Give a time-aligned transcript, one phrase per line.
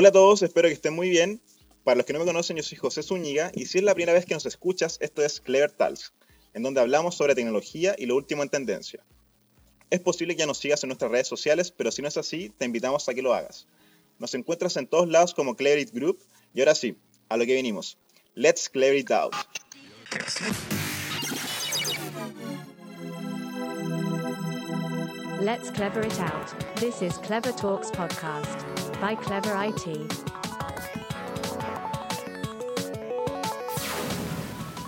[0.00, 1.42] Hola a todos, espero que estén muy bien.
[1.84, 4.14] Para los que no me conocen, yo soy José Zúñiga y si es la primera
[4.14, 6.14] vez que nos escuchas, esto es Clever Tals,
[6.54, 9.04] en donde hablamos sobre tecnología y lo último en tendencia.
[9.90, 12.50] Es posible que ya nos sigas en nuestras redes sociales, pero si no es así,
[12.56, 13.66] te invitamos a que lo hagas.
[14.18, 16.18] Nos encuentras en todos lados como Clever It Group
[16.54, 16.96] y ahora sí,
[17.28, 17.98] a lo que venimos.
[18.34, 19.34] Let's clear it out.
[25.42, 26.76] Let's clever it out.
[26.76, 28.79] This is Clever Talks podcast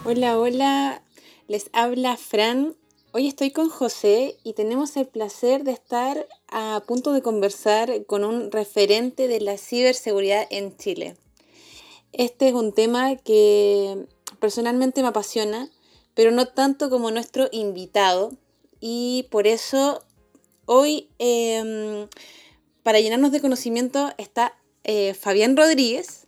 [0.05, 1.02] Hola, hola.
[1.48, 2.77] Les habla Fran.
[3.12, 8.25] Hoy estoy con José y tenemos el placer de estar a punto de conversar con
[8.25, 11.16] un referente de la ciberseguridad en Chile.
[12.13, 14.07] Este es un tema que
[14.41, 15.71] personalmente me apasiona,
[16.13, 18.33] pero no tanto como nuestro invitado.
[18.79, 20.02] Y por eso
[20.66, 22.09] hoy, em,
[22.83, 24.55] para llenarnos de conocimiento, está
[24.85, 26.27] eh, Fabián Rodríguez,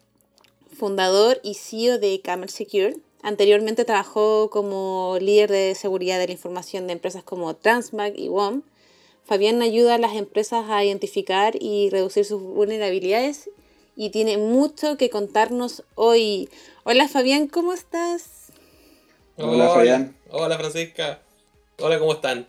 [0.76, 2.96] fundador y CEO de Camel Secure.
[3.22, 8.62] Anteriormente trabajó como líder de seguridad de la información de empresas como Transmag y WOM.
[9.24, 13.48] Fabián ayuda a las empresas a identificar y reducir sus vulnerabilidades
[13.96, 16.50] y tiene mucho que contarnos hoy.
[16.84, 18.52] Hola Fabián, ¿cómo estás?
[19.36, 20.16] Hola, Fabián.
[20.30, 21.22] Hola Francisca.
[21.78, 22.46] Hola, ¿cómo están?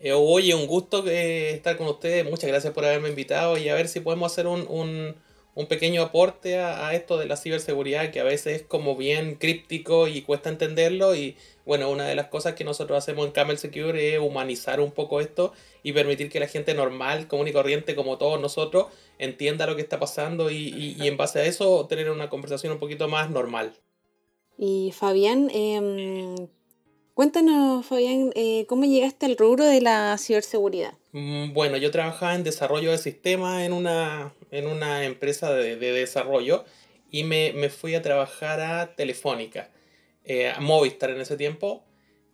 [0.00, 2.24] Eh, oye, un gusto eh, estar con ustedes.
[2.24, 5.14] Muchas gracias por haberme invitado y a ver si podemos hacer un, un,
[5.54, 10.06] un pequeño aporte a, esto de la ciberseguridad que a veces es como bien críptico
[10.06, 11.14] y cuesta entenderlo.
[11.14, 14.92] Y bueno, una de las cosas que nosotros hacemos en Camel Secure es humanizar un
[14.92, 15.52] poco esto
[15.82, 19.82] y permitir que la gente normal, común y corriente como todos nosotros entienda lo que
[19.82, 23.30] está pasando y, y, y en base a eso tener una conversación un poquito más
[23.30, 23.72] normal.
[24.58, 26.48] Y Fabián, eh,
[27.16, 30.92] Cuéntanos, Fabián, eh, ¿cómo llegaste al rubro de la ciberseguridad?
[31.12, 35.92] Mm, bueno, yo trabajaba en desarrollo de sistemas en una, en una empresa de, de
[35.92, 36.66] desarrollo
[37.10, 39.70] y me, me, fui a trabajar a Telefónica,
[40.26, 41.84] eh, a Movistar en ese tiempo.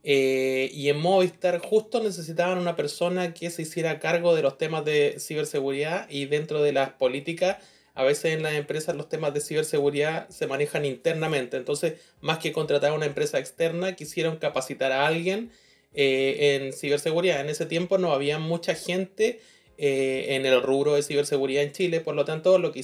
[0.02, 4.84] Eh, y en Movistar justo necesitaban una persona que se hiciera cargo de los temas
[4.84, 7.58] de ciberseguridad y dentro de las políticas
[7.94, 11.56] a veces en las empresas los temas de ciberseguridad se manejan internamente.
[11.56, 15.50] Entonces, más que contratar a una empresa externa, quisieron capacitar a alguien
[15.94, 17.40] eh, en ciberseguridad.
[17.40, 19.40] En ese tiempo no había mucha gente
[19.76, 22.80] eh, en el rubro de ciberseguridad en Chile, por lo tanto, lo que,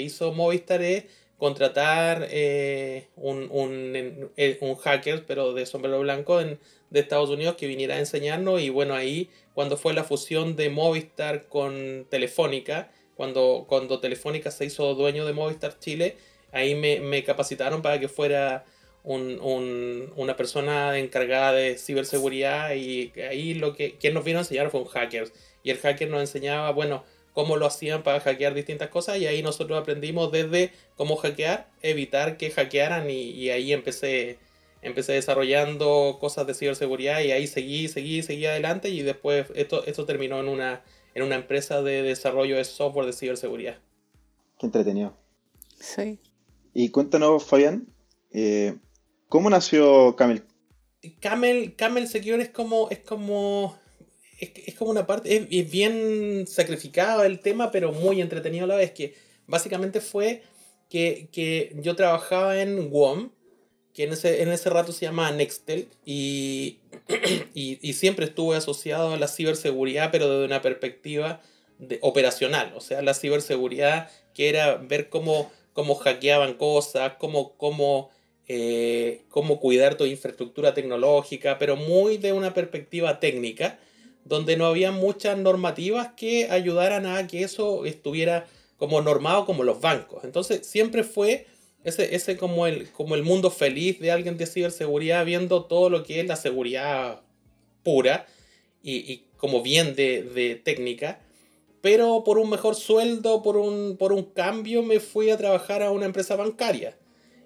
[0.00, 1.04] hizo Movistar es
[1.36, 4.30] contratar eh, un, un,
[4.60, 6.58] un, hacker, pero de sombrero blanco en,
[6.90, 8.60] de Estados Unidos, que viniera a enseñarnos.
[8.60, 14.64] Y bueno, ahí, cuando fue la fusión de Movistar con Telefónica, cuando, cuando Telefónica se
[14.64, 16.16] hizo dueño de Movistar Chile,
[16.52, 18.64] ahí me, capacitaron para que fuera
[19.02, 24.70] un, una persona encargada de ciberseguridad y ahí lo que quien nos vino a enseñar
[24.70, 25.32] fue un hacker.
[25.64, 27.02] Y el hacker nos enseñaba, bueno,
[27.32, 32.36] cómo lo hacían para hackear distintas cosas y ahí nosotros aprendimos desde cómo hackear, evitar
[32.36, 34.38] que hackearan y, y ahí empecé,
[34.80, 40.04] empecé desarrollando cosas de ciberseguridad y ahí seguí, seguí, seguí adelante y después esto, esto
[40.04, 43.78] terminó en una en una empresa de desarrollo de software de ciberseguridad.
[44.58, 45.16] Qué entretenido.
[45.78, 46.18] Sí.
[46.74, 47.86] Y cuéntanos, Fabián,
[48.32, 48.76] eh,
[49.28, 50.44] ¿cómo nació Camel?
[51.20, 53.78] Camel, Camel Secure es como, es como,
[54.38, 58.68] es, es como una parte, es, es, bien sacrificado el tema, pero muy entretenido a
[58.68, 59.14] la vez, que
[59.46, 60.42] básicamente fue
[60.88, 63.30] que, que yo trabajaba en WOM,
[63.98, 66.78] que en ese, en ese rato se llamaba Nextel, y,
[67.52, 71.40] y, y, siempre estuve asociado a la ciberseguridad, pero desde una perspectiva
[72.00, 78.10] operacional, o sea, la ciberseguridad que era ver cómo, cómo hackeaban cosas, cómo, cómo,
[78.46, 83.80] eh, cómo cuidar tu infraestructura tecnológica, pero muy de una perspectiva técnica,
[84.24, 89.80] donde no había muchas normativas que ayudaran a que eso estuviera como normado como los
[89.80, 90.22] bancos.
[90.22, 91.48] Entonces siempre fue
[91.84, 96.02] ese, ese como, el, como el mundo feliz de alguien de ciberseguridad viendo todo lo
[96.02, 97.22] que es la seguridad
[97.82, 98.26] pura
[98.82, 101.20] y, y como bien de, de, técnica.
[101.80, 105.92] Pero por un mejor sueldo, por un, por un cambio, me fui a trabajar a
[105.92, 106.96] una empresa bancaria.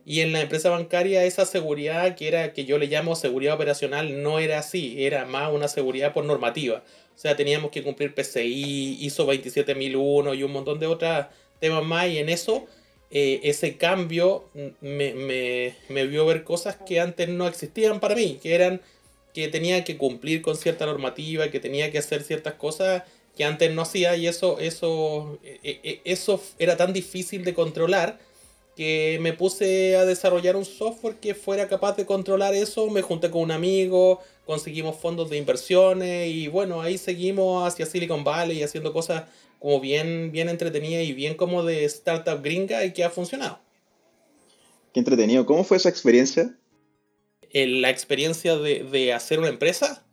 [0.04, 4.22] Y en la empresa bancaria esa seguridad que era que yo le llamo seguridad operacional
[4.22, 6.82] no era así, era más una seguridad por normativa.
[7.14, 11.26] O sea, teníamos que cumplir PCI, ISO 27001 y un montón de otros
[11.60, 12.66] temas más y en eso
[13.14, 14.44] eh, ese cambio
[14.80, 18.80] me, me, me, vio ver cosas que antes no existían para mí, que eran
[19.34, 23.02] que tenía que cumplir con cierta normativa, que tenía que hacer ciertas cosas
[23.36, 28.18] que antes no hacía y eso, eso, e, e, eso era tan difícil de controlar
[28.76, 33.30] que me puse a desarrollar un software que fuera capaz de controlar eso, me junté
[33.30, 38.92] con un amigo, conseguimos fondos de inversiones y bueno, ahí seguimos hacia Silicon Valley haciendo
[38.92, 39.24] cosas
[39.62, 43.60] como bien, bien entretenida y bien como de startup gringa y que ha funcionado.
[44.92, 45.46] Qué entretenido.
[45.46, 46.58] ¿Cómo fue esa experiencia?
[47.48, 50.04] Eh, la experiencia de, de hacer una empresa.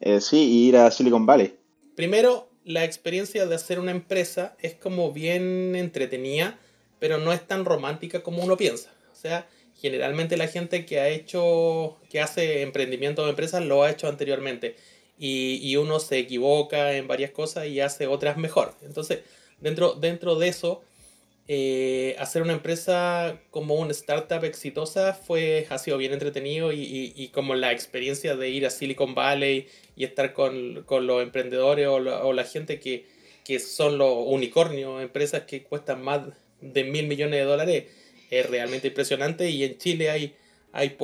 [0.00, 1.56] Eh, sí, ir a Silicon Valley.
[1.94, 6.58] Primero, la experiencia de hacer una empresa es como bien entretenida,
[6.98, 8.90] pero no es tan romántica como uno piensa.
[9.12, 9.46] O sea,
[9.76, 14.74] generalmente la gente que ha hecho, que hace emprendimiento de empresas lo ha hecho anteriormente
[15.18, 18.74] y, uno se equivoca en varias cosas y hace otras mejor.
[18.82, 19.20] Entonces,
[19.60, 20.82] dentro, dentro de eso,
[21.48, 27.28] eh, hacer una empresa como una startup exitosa fue, ha sido bien entretenido y, y,
[27.28, 29.66] como la experiencia de ir a Silicon Valley
[29.96, 33.06] y estar con, con los emprendedores o la, o la gente que,
[33.44, 36.22] que son los unicornios, empresas que cuestan más
[36.60, 37.84] de mil millones de dólares,
[38.30, 40.34] es realmente impresionante y en Chile hay,
[40.72, 40.96] hay,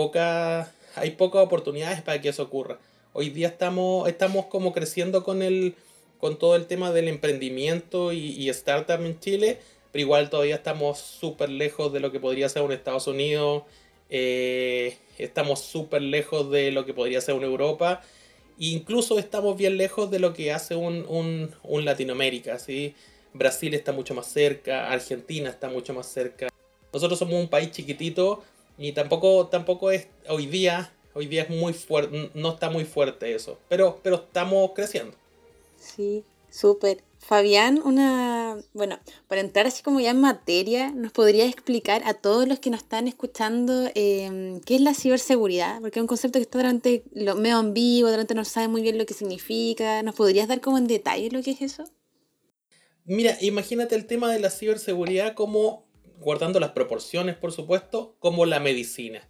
[0.96, 2.78] hay pocas oportunidades para que eso ocurra.
[3.16, 5.76] Hoy día estamos, estamos como creciendo con, el,
[6.18, 9.60] con todo el tema del emprendimiento y, y startup en Chile,
[9.92, 13.62] pero igual todavía estamos súper lejos de lo que podría ser un Estados Unidos,
[14.10, 18.02] eh, estamos súper lejos de lo que podría ser una Europa,
[18.58, 22.96] e incluso estamos bien lejos de lo que hace un, un, un Latinoamérica, ¿sí?
[23.32, 26.48] Brasil está mucho más cerca, Argentina está mucho más cerca.
[26.92, 28.42] Nosotros somos un país chiquitito
[28.76, 33.34] y tampoco, tampoco es hoy día Hoy día es muy fuerte, no está muy fuerte
[33.34, 35.16] eso, pero, pero estamos creciendo.
[35.78, 37.04] Sí, súper.
[37.20, 42.46] Fabián, una, bueno, para entrar así como ya en materia, ¿nos podrías explicar a todos
[42.46, 45.80] los que nos están escuchando eh, qué es la ciberseguridad?
[45.80, 48.98] Porque es un concepto que está durante lo medio vivo, durante no sabe muy bien
[48.98, 50.02] lo que significa.
[50.02, 51.84] ¿Nos podrías dar como en detalle lo que es eso?
[53.06, 55.86] Mira, imagínate el tema de la ciberseguridad como,
[56.20, 59.26] guardando las proporciones, por supuesto, como la medicina.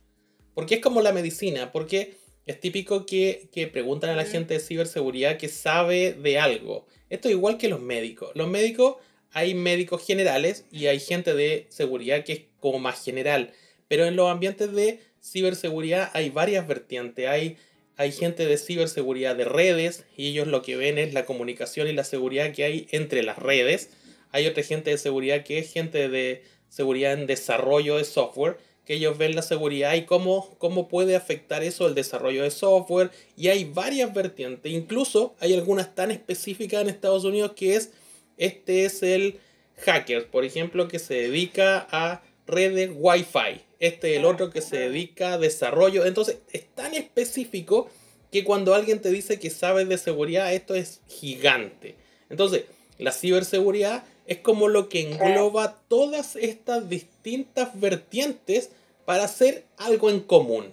[0.55, 2.15] Porque es como la medicina, porque
[2.47, 6.87] es típico que, que, preguntan a la gente de ciberseguridad que sabe de algo.
[7.11, 8.31] Esto es igual que los médicos.
[8.35, 8.97] Los médicos,
[9.31, 13.53] hay médicos generales y hay gente de seguridad que es como más general.
[13.89, 17.27] Pero en los ambientes de ciberseguridad hay varias vertientes.
[17.27, 17.56] Hay,
[17.97, 21.93] hay gente de ciberseguridad de redes y ellos lo que ven es la comunicación y
[21.93, 23.91] la seguridad que hay entre las redes.
[24.31, 28.95] Hay otra gente de seguridad que es gente de seguridad en desarrollo de software que
[28.95, 33.11] ellos ven la seguridad y cómo, cómo puede afectar eso el desarrollo de software.
[33.37, 37.91] Y hay varias vertientes, incluso hay algunas tan específicas en Estados Unidos que es,
[38.37, 39.39] este es el
[39.79, 43.63] hacker, por ejemplo, que se dedica a redes Wi-Fi.
[43.81, 46.05] Este es el otro que se dedica a desarrollo.
[46.05, 47.89] Entonces es tan específico
[48.31, 51.95] que cuando alguien te dice que sabes de seguridad, esto es gigante.
[52.31, 52.65] Entonces,
[52.99, 58.71] la ciberseguridad es como lo que engloba todas estas distintas vertientes
[59.05, 60.67] para hacer algo en común.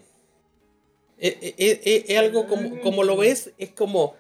[1.17, 4.15] Es, es, es, es algo como, como, lo ves, es como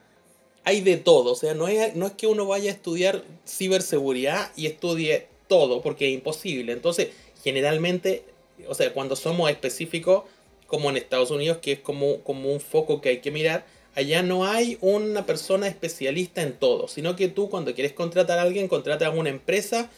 [0.63, 1.31] hay de todo.
[1.31, 5.81] O sea, no es, no es que uno vaya a estudiar ciberseguridad y estudie todo,
[5.81, 6.73] porque es imposible.
[6.73, 7.09] Entonces,
[7.43, 8.23] generalmente,
[8.67, 10.23] o sea, cuando somos específicos,
[10.67, 14.23] como en Estados Unidos, que es como, como un foco que hay que mirar, Allá
[14.23, 18.67] no hay una persona especialista en todo, sino que tú cuando quieres contratar a alguien,
[18.67, 19.89] contratas a una empresa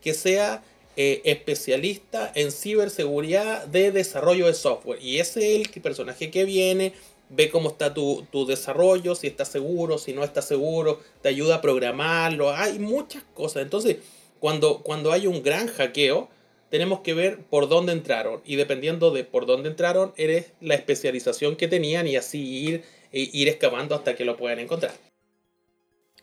[0.00, 0.62] que sea
[0.96, 5.02] eh, especialista en ciberseguridad de desarrollo de software.
[5.02, 6.92] Y ese es el personaje que viene,
[7.28, 11.56] ve cómo está tu, tu, desarrollo, si está seguro, si no está seguro, te ayuda
[11.56, 13.62] a programarlo, hay muchas cosas.
[13.62, 13.96] Entonces,
[14.38, 16.28] cuando, cuando hay un gran hackeo,
[16.70, 18.40] tenemos que ver por dónde entraron.
[18.44, 23.28] Y dependiendo de por dónde entraron, eres la especialización que tenían y así ir e
[23.32, 24.92] ir excavando hasta que lo puedan encontrar.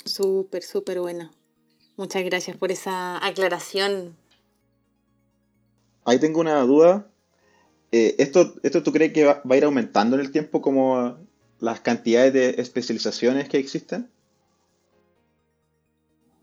[0.06, 1.32] Súper, súper bueno.
[1.98, 4.15] Muchas gracias por esa aclaración.
[6.06, 7.08] Ahí tengo una duda.
[7.91, 11.17] Eh, ¿esto, ¿Esto tú crees que va, va, a ir aumentando en el tiempo como
[11.60, 14.10] las cantidades de especializaciones que existen?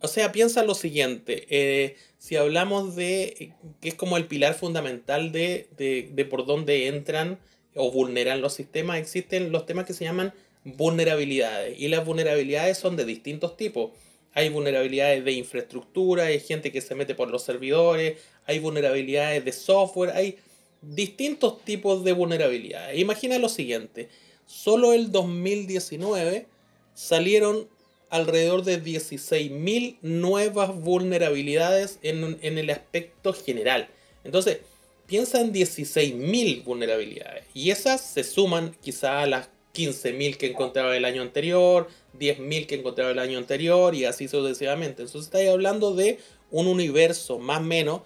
[0.00, 1.46] O sea, piensa lo siguiente.
[1.48, 6.88] Eh, si hablamos de que es como el pilar fundamental de, de, de por dónde
[6.88, 7.38] entran
[7.74, 10.32] o vulneran los sistemas, existen los temas que se llaman
[10.64, 11.78] vulnerabilidades.
[11.78, 13.90] Y las vulnerabilidades son de distintos tipos.
[14.32, 19.52] Hay vulnerabilidades de infraestructura, hay gente que se mete por los servidores, hay vulnerabilidades de
[19.52, 20.38] software, hay
[20.82, 22.98] distintos tipos de vulnerabilidades.
[22.98, 24.08] Imagina lo siguiente,
[24.46, 26.46] solo el 2019
[26.94, 27.68] salieron
[28.10, 33.88] alrededor de 16.000 nuevas vulnerabilidades en, en el aspecto general.
[34.24, 34.58] Entonces,
[35.06, 41.04] piensa en 16.000 vulnerabilidades y esas se suman quizá a las 15.000 que encontraba el
[41.04, 45.02] año anterior, 10.000 que encontraba el año anterior y así sucesivamente.
[45.02, 46.18] Entonces estáis hablando de
[46.50, 48.00] un universo más o menos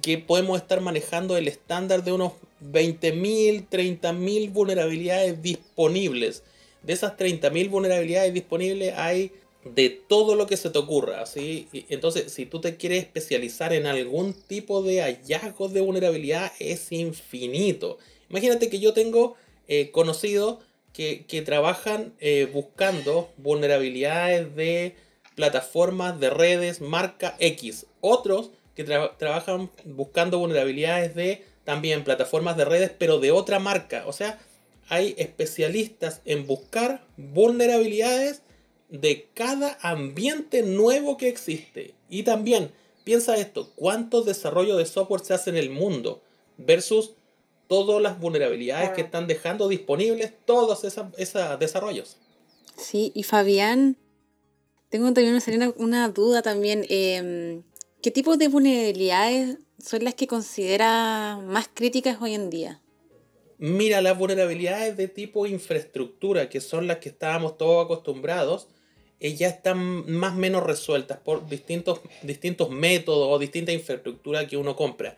[0.00, 2.32] que podemos estar manejando el estándar de unos
[2.62, 6.42] 20.000, 30.000 vulnerabilidades disponibles.
[6.82, 9.32] De esas 30.000 vulnerabilidades disponibles hay
[9.64, 11.26] de todo lo que se te ocurra.
[11.26, 11.68] ¿sí?
[11.88, 17.98] Entonces, si tú te quieres especializar en algún tipo de hallazgos de vulnerabilidad, es infinito.
[18.30, 19.34] Imagínate que yo tengo
[19.66, 20.58] eh, conocidos
[20.92, 24.94] que, que trabajan eh, buscando vulnerabilidades de
[25.34, 27.86] plataformas de redes marca X.
[28.00, 34.04] Otros que tra- trabajan buscando vulnerabilidades de también plataformas de redes, pero de otra marca.
[34.06, 34.40] O sea,
[34.88, 38.42] hay especialistas en buscar vulnerabilidades
[38.88, 41.94] de cada ambiente nuevo que existe.
[42.08, 42.70] Y también,
[43.04, 46.22] piensa esto, ¿cuántos desarrollos de software se hacen en el mundo
[46.56, 47.12] versus
[47.66, 51.06] todas las vulnerabilidades que están dejando disponibles todos esos
[51.58, 52.16] desarrollos?
[52.76, 53.96] Sí, y Fabián,
[54.88, 56.86] tengo también una, una, duda también.
[56.88, 57.62] em,
[58.00, 62.80] ¿Qué tipo de vulnerabilidades son las que considera más críticas hoy en día?
[63.58, 68.68] Mira, las vulnerabilidades de tipo infraestructura, que son las que estábamos todos acostumbrados,
[69.20, 74.76] ya están más o menos resueltas por distintos, distintos métodos o distintas infraestructuras que uno
[74.76, 75.16] compra.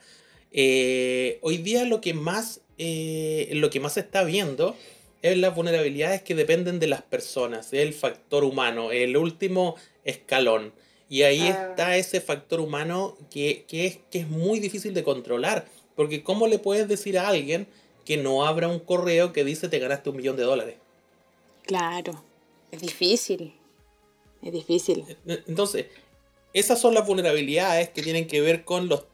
[0.52, 4.74] Eh, hoy día lo que más eh, lo que más se está viendo
[5.20, 10.72] es las vulnerabilidades que dependen de las personas, el factor humano, el último escalón.
[11.10, 15.66] Y ahí está ese factor humano que, que es, que es muy difícil de controlar.
[15.94, 17.66] Porque ¿cómo le puedes decir a alguien
[18.06, 20.76] que no abra un correo que dice te ganaste un millón de dólares?
[21.66, 22.24] Claro,
[22.72, 23.52] es difícil.
[24.42, 25.04] Es difícil.
[25.26, 25.86] Entonces,
[26.52, 29.04] esas son las vulnerabilidades que tienen que ver con los,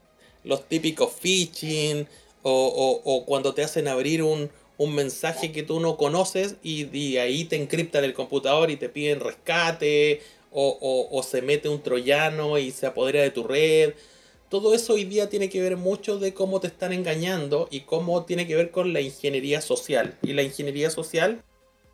[0.43, 2.07] los típicos phishing
[2.43, 7.45] o, o- cuando te hacen abrir un, un mensaje que tú no conoces y, ahí
[7.45, 12.57] te encriptan el computador y te piden rescate o, o- o se mete un troyano
[12.57, 13.93] y se apodera de tu red.
[14.49, 18.23] Todo eso hoy día tiene que ver mucho de cómo te están engañando y cómo
[18.23, 20.17] tiene que ver con la ingeniería social.
[20.23, 21.43] Y la ingeniería social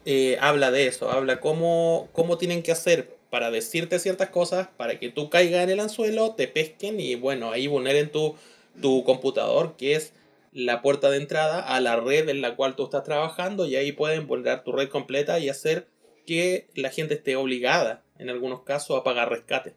[0.06, 5.00] eh, habla de eso, habla cómo, cómo tienen que hacer para decirte ciertas cosas, para
[5.00, 8.36] que tú caigas en el anzuelo, te pesquen y bueno, ahí vulneren tu,
[8.80, 10.14] tu computador, que es
[10.52, 13.92] la puerta de entrada a la red en la cual tú estás trabajando y ahí
[13.92, 15.88] pueden vulnerar tu red completa y hacer
[16.28, 19.74] que la gente esté obligada, en algunos casos, a pagar rescate.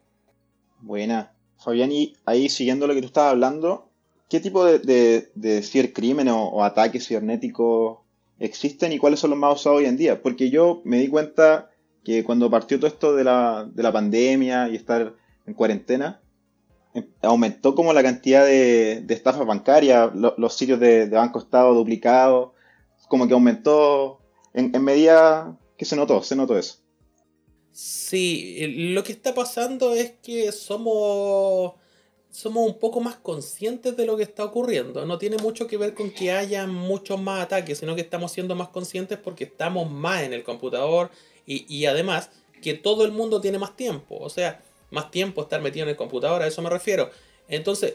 [0.82, 1.32] Buena.
[1.56, 3.88] Fabián, y ahí siguiendo lo que tú estabas hablando,
[4.28, 8.00] ¿qué tipo de, de, de cibercrimen o, o ataques cibernéticos
[8.38, 10.20] existen y cuáles son los más usados hoy en día?
[10.20, 11.70] Porque yo me di cuenta
[12.06, 15.12] que cuando partió todo esto de la, de la pandemia y estar
[15.44, 16.20] en cuarentena,
[16.94, 21.40] em- aumentó como la cantidad de, de estafas bancarias, lo- los sitios de, de Banco
[21.40, 22.52] Estado duplicados,
[23.08, 24.20] como que aumentó
[24.54, 26.76] en, en medida que se notó, se notó eso.
[27.72, 31.72] Sí, el- lo que está pasando es que somos,
[32.30, 35.04] somos un poco más conscientes de lo que está ocurriendo.
[35.06, 38.54] No tiene mucho que ver con que haya muchos más ataques, sino que estamos siendo
[38.54, 41.10] más conscientes porque estamos más en el computador
[41.46, 42.30] y, y además
[42.62, 44.16] que todo el mundo tiene más tiempo.
[44.18, 44.60] O sea,
[44.90, 47.10] más tiempo estar metido en el computador, a eso me refiero.
[47.48, 47.94] Entonces,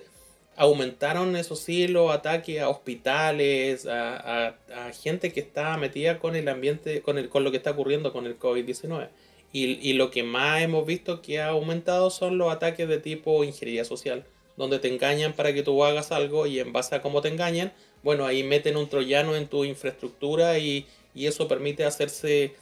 [0.55, 4.55] aumentaron, eso sí, los ataques a hospitales, a,
[5.01, 8.25] gente que está metida con el ambiente, con, el, con lo que está ocurriendo con
[8.25, 9.09] el COVID-19.
[9.53, 13.83] Y, lo que más hemos visto que ha aumentado son los ataques de tipo ingeniería
[13.83, 14.23] social,
[14.55, 17.73] donde te engañan para que tú hagas algo y en base a cómo te engañan,
[18.01, 22.55] bueno, ahí meten un troyano en tu infraestructura y eso permite hacerse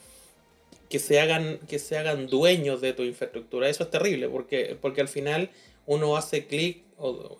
[0.90, 3.68] que se hagan que se hagan dueños de tu infraestructura.
[3.70, 5.50] Eso es terrible porque, porque al final
[5.86, 6.84] uno hace clic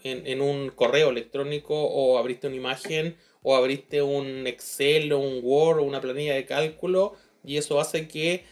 [0.04, 5.40] en, en un correo electrónico o abriste una imagen o abriste un Excel o un
[5.42, 7.14] Word o una planilla de cálculo
[7.44, 8.44] y eso hace que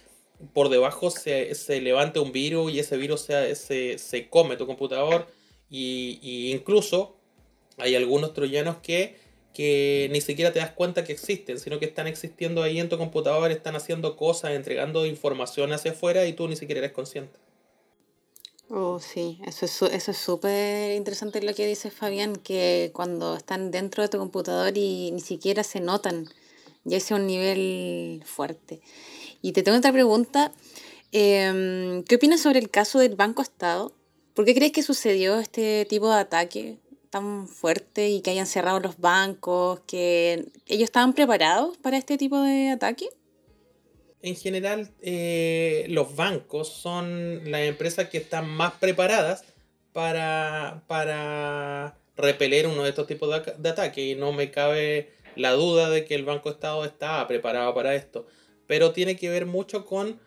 [0.53, 4.67] por debajo se, se levante un virus y ese virus se, se, se come tu
[4.67, 5.27] computador
[5.71, 7.17] y, y incluso
[7.77, 9.17] hay algunos troyanos que,
[9.59, 12.97] que ni siquiera te das cuenta que existen, sino que están existiendo ahí en tu
[12.97, 17.37] computador, están haciendo cosas, entregando información hacia afuera y tú ni siquiera eres consciente.
[18.71, 23.73] Oh, sí, eso es eso es súper interesante lo que dice Fabián, que cuando están
[23.73, 26.29] dentro de tu computador y ni siquiera se notan,
[26.85, 28.81] ya es un nivel fuerte.
[29.43, 30.53] Y te tengo otra pregunta,
[31.11, 33.93] em, ¿qué opinas sobre el caso del Banco Estado?
[34.35, 36.79] ¿Por qué crees que sucedió este tipo de ataque
[37.11, 42.41] tan fuerte y que hayan cerrado los bancos, que ellos estaban preparados para este tipo
[42.41, 43.09] de ataque?
[44.21, 49.45] En general, eh, los bancos son las empresas que están más preparadas
[49.93, 55.53] para, para repeler uno de estos tipos de, de ataques y no me cabe la
[55.53, 58.27] duda de que el Banco Estado está preparado para esto.
[58.67, 60.21] Pero tiene que ver mucho con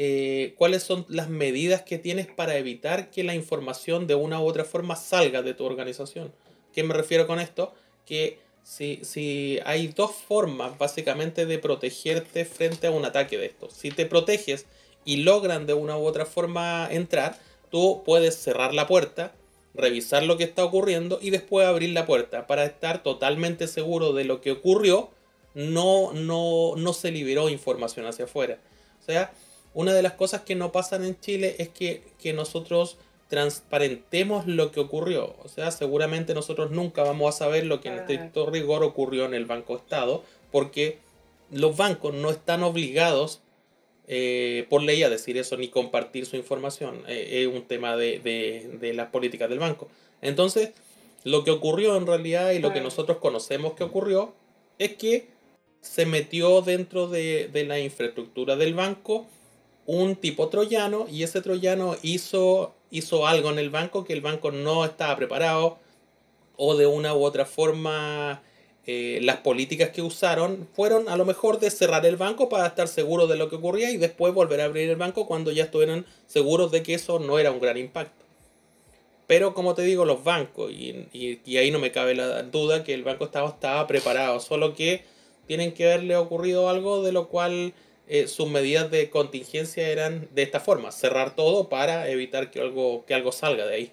[0.00, 4.46] eh, cuáles son las medidas que tienes para evitar que la información de una u
[4.46, 6.32] otra forma salga de tu organización.
[6.72, 7.74] ¿Qué me refiero con esto?
[8.06, 13.72] Que si, si hay dos formas básicamente de protegerte frente a un ataque de estos.
[13.72, 14.66] Si te proteges
[15.04, 17.36] y logran de una u otra forma entrar,
[17.68, 19.32] tú puedes cerrar la puerta,
[19.74, 24.22] revisar lo que está ocurriendo y después abrir la puerta para estar totalmente seguro de
[24.22, 25.10] lo que ocurrió.
[25.54, 28.60] No, no, no se liberó información hacia afuera.
[29.00, 29.32] O sea,
[29.74, 32.98] una de las cosas que no pasan en Chile es que, que nosotros
[33.28, 35.36] transparentemos lo que ocurrió.
[35.44, 39.34] O sea, seguramente nosotros nunca vamos a saber lo que en estricto rigor ocurrió en
[39.34, 40.98] el Banco Estado, porque
[41.50, 43.40] los bancos no están obligados
[44.06, 47.02] eh, por ley a decir eso ni compartir su información.
[47.06, 48.18] Eh, es un tema de,
[48.80, 49.88] de, las políticas del banco.
[50.22, 50.70] Entonces,
[51.24, 54.32] lo que ocurrió en realidad y lo que nosotros conocemos que ocurrió
[54.78, 55.26] es que
[55.82, 59.26] se metió dentro de, de la infraestructura del banco
[59.88, 64.50] un tipo troyano y ese troyano hizo, hizo algo en el banco que el banco
[64.50, 65.78] no estaba preparado
[66.58, 68.42] o de una u otra forma
[68.86, 72.86] eh, las políticas que usaron fueron a lo mejor de cerrar el banco para estar
[72.86, 76.04] seguros de lo que ocurría y después volver a abrir el banco cuando ya estuvieran
[76.26, 78.26] seguros de que eso no era un gran impacto.
[79.26, 82.94] Pero como te digo, los bancos, y, y, ahí no me cabe la duda que
[82.94, 85.04] el Banco estaba preparado, solo que
[85.46, 87.74] tienen que haberle ocurrido algo de lo cual
[88.08, 93.04] eh, sus medidas de contingencia eran de esta forma, cerrar todo para evitar que algo,
[93.04, 93.92] que algo salga de ahí.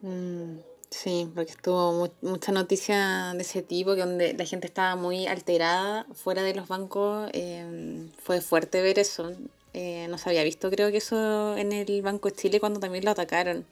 [0.00, 5.26] Mm, sí, porque estuvo mucha noticia de ese tipo, que donde la gente estaba muy
[5.26, 9.32] alterada fuera de los bancos, em, fue fuerte ver eso.
[9.74, 13.04] Eh, no se había visto creo que eso en el Banco de Chile cuando también
[13.04, 13.66] lo atacaron.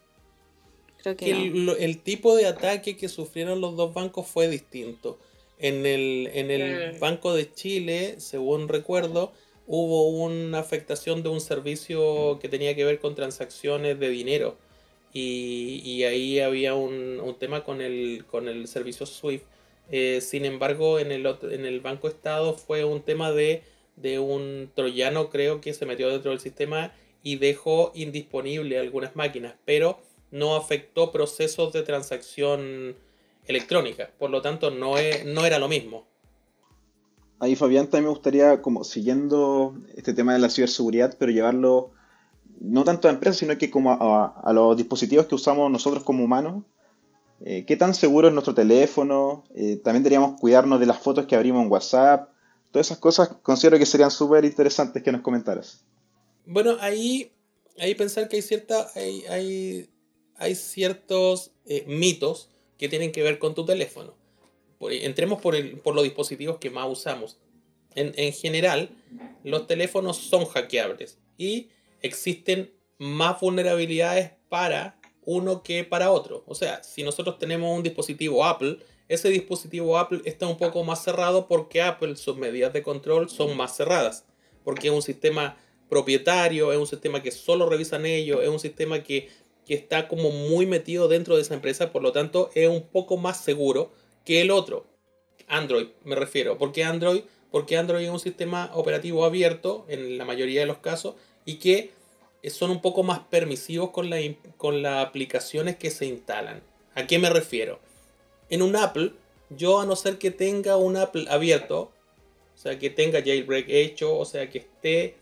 [1.02, 5.18] Creo que el, el tipo de ataque que sufrieron los dos bancos fue distinto.
[5.62, 9.32] En el, en el Banco de Chile, según recuerdo,
[9.68, 14.58] hubo una afectación de un servicio que tenía que ver con transacciones de dinero.
[15.12, 19.44] Y, y ahí había un, un, tema con el, con el servicio SWIFT.
[19.92, 23.62] Eh, sin embargo, en el, en el Banco Estado fue un tema de,
[23.94, 26.92] de un troyano, creo que se metió dentro del sistema
[27.22, 30.00] y dejó indisponible algunas máquinas, pero
[30.32, 32.96] no afectó procesos de transacción
[33.46, 36.06] electrónica, por lo tanto no, es, no era lo mismo.
[37.42, 41.90] Ahí Fabián también me gustaría, como siguiendo este tema de la ciberseguridad, pero llevarlo
[42.60, 46.62] no tanto a empresas, sino que como a, los dispositivos que usamos nosotros como humanos.
[47.44, 49.42] Eh, ¿Qué tan seguro es nuestro teléfono?
[49.56, 52.30] Eh, también deberíamos cuidarnos de las fotos que abrimos en WhatsApp.
[52.70, 55.84] Todas esas cosas considero que serían súper interesantes que nos comentaras.
[56.46, 57.32] Bueno, ahí,
[57.80, 59.90] ahí pensar que hay, cierta, hay, hay,
[60.36, 62.51] hay ciertos eh, mitos
[62.82, 64.12] que tienen que ver con tu teléfono.
[64.80, 67.38] entremos por, los dispositivos que más usamos.
[67.94, 68.90] En general,
[69.44, 71.68] los teléfonos son hackeables y
[72.00, 76.42] existen más vulnerabilidades para uno que para otro.
[76.48, 81.04] O sea, si nosotros tenemos un dispositivo Apple, ese dispositivo Apple está un poco más
[81.04, 84.24] cerrado porque Apple, sus medidas de control son más cerradas.
[84.64, 85.56] Porque es un sistema
[85.88, 89.28] propietario, es un sistema que solo revisan ellos, es un sistema que
[89.66, 93.16] que está como muy metido dentro de esa empresa, por lo tanto es un poco
[93.16, 93.92] más seguro
[94.24, 94.86] que el otro.
[95.48, 96.58] Android me refiero.
[96.58, 97.22] ¿Por Android?
[97.50, 101.90] Porque Android es un sistema operativo abierto en la mayoría de los casos y que
[102.50, 104.18] son un poco más permisivos con, la,
[104.56, 106.62] con las aplicaciones que se instalan.
[106.94, 107.78] ¿A qué me refiero?
[108.48, 109.12] En un Apple,
[109.50, 111.92] yo a no ser que tenga un Apple abierto,
[112.54, 115.16] o sea, que tenga jailbreak hecho, o sea, que esté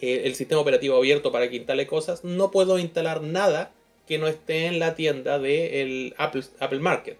[0.00, 3.72] eh, el sistema operativo abierto para que instale cosas, no puedo instalar nada
[4.12, 7.16] que no esté en la tienda del Apple, Apple Market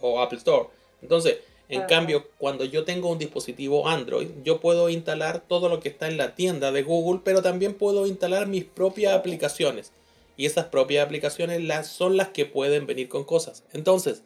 [0.00, 0.68] o Apple Store.
[1.02, 5.90] Entonces, en cambio, cuando yo tengo un dispositivo Android, yo puedo instalar todo lo que
[5.90, 9.92] está en la tienda de Google, pero también puedo instalar mis propias aplicaciones.
[10.38, 13.62] Y esas propias aplicaciones las, son las que pueden venir con cosas.
[13.74, 14.22] Entonces,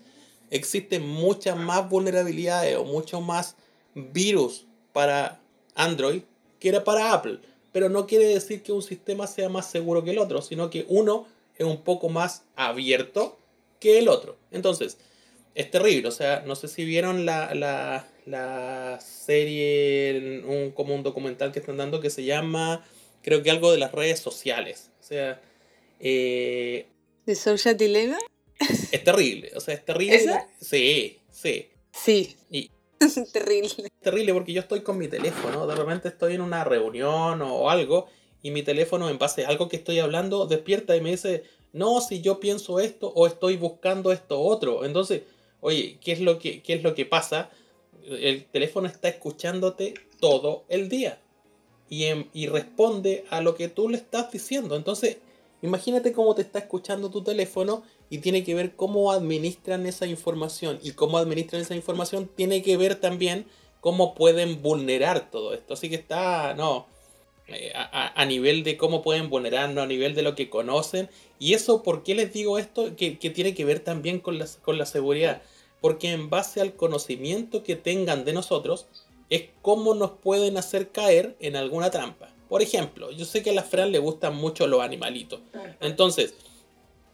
[0.52, 3.56] existen muchas más vulnerabilidades o mucho más
[3.96, 5.40] virus para
[5.74, 6.22] Android
[6.60, 7.40] que era para Apple.
[7.72, 10.86] Pero no quiere decir que un sistema sea más seguro que el otro, sino que
[10.88, 13.38] uno es un poco más abierto
[13.80, 14.36] que el otro.
[14.50, 14.98] Entonces,
[15.54, 16.08] es terrible.
[16.08, 21.60] O sea, no sé si vieron la, la, la serie, un, como un documental que
[21.60, 22.84] están dando que se llama,
[23.22, 24.90] creo que algo de las redes sociales.
[25.00, 25.40] O sea...
[26.00, 26.86] Eh,
[27.26, 28.18] ¿De Social Dilemma?
[28.92, 30.46] Es terrible, o sea, es terrible.
[30.60, 31.70] Sí, sí.
[31.92, 32.36] Sí.
[32.50, 32.70] Y,
[33.32, 33.88] terrible.
[34.00, 38.06] Terrible porque yo estoy con mi teléfono, de repente estoy en una reunión o algo
[38.44, 42.02] y mi teléfono en base a algo que estoy hablando despierta y me dice, no,
[42.02, 44.84] si yo pienso esto o estoy buscando esto otro.
[44.84, 45.22] Entonces,
[45.62, 47.48] oye, ¿qué es lo que, qué es lo que pasa?
[48.06, 51.18] El teléfono está escuchándote todo el día
[51.88, 52.04] y,
[52.34, 54.76] y responde a lo que tú le estás diciendo.
[54.76, 55.16] Entonces,
[55.62, 60.80] imagínate cómo te está escuchando tu teléfono y tiene que ver cómo administran esa información.
[60.82, 63.46] Y cómo administran esa información tiene que ver también
[63.80, 65.72] cómo pueden vulnerar todo esto.
[65.72, 66.92] Así que está, no,
[67.74, 71.10] a, a, nivel de cómo pueden vulnerarnos, a nivel de lo que conocen.
[71.38, 72.96] Y eso, ¿por qué les digo esto?
[72.96, 75.42] Que, que tiene que ver también con la, con la seguridad.
[75.80, 78.86] Porque en base al conocimiento que tengan de nosotros,
[79.30, 82.34] es cómo nos pueden hacer caer en alguna trampa.
[82.48, 85.40] Por ejemplo, yo sé que a la Fran le gustan mucho los animalitos.
[85.80, 86.34] Entonces,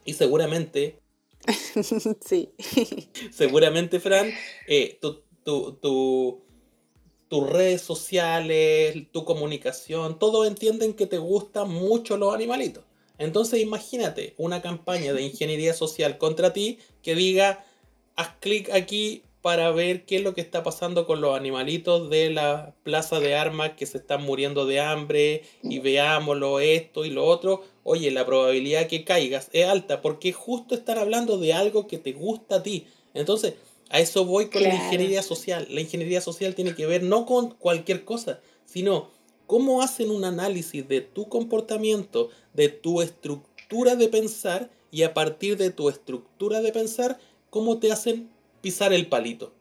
[0.04, 1.00] y seguramente...
[2.20, 2.50] sí.
[3.32, 4.30] seguramente, Fran,
[4.66, 6.42] eh, tu, tu, tu,
[7.30, 12.82] tus redes sociales, tu comunicación, todos entienden que te gustan mucho los animalitos.
[13.18, 17.64] Entonces imagínate una campaña de ingeniería social contra ti que diga,
[18.16, 22.30] haz clic aquí para ver qué es lo que está pasando con los animalitos de
[22.30, 27.24] la plaza de armas que se están muriendo de hambre y veámoslo esto y lo
[27.24, 27.62] otro.
[27.84, 32.12] Oye, la probabilidad que caigas es alta porque justo están hablando de algo que te
[32.12, 32.88] gusta a ti.
[33.14, 33.54] Entonces,
[33.90, 35.66] a eso voy con la ingeniería social.
[35.68, 39.10] La ingeniería social tiene que ver no con cualquier cosa, sino
[39.46, 45.56] cómo hacen un análisis de tu comportamiento, de tu estructura de pensar y a partir
[45.56, 47.18] de tu estructura de pensar,
[47.50, 49.52] cómo te hacen pisar el palito.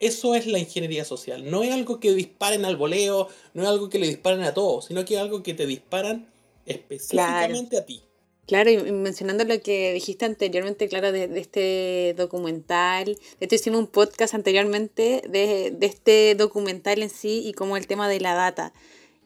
[0.00, 1.50] Eso es la ingeniería social.
[1.50, 4.86] No es algo que disparen al voleo, no es algo que le disparen a todos,
[4.86, 6.28] sino que es algo que te disparan
[6.66, 8.02] específicamente a ti.
[8.46, 13.86] Claro, y mencionando lo que dijiste anteriormente, claro, de, este documental, de hecho hicimos un
[13.86, 18.72] podcast anteriormente de, este documental en sí y como el tema de la data,